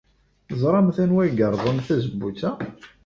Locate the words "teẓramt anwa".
0.47-1.21